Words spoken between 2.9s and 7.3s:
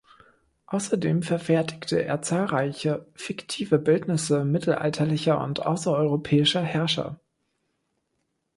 fiktive Bildnisse mittelalterlicher und außereuropäischer Herrscher.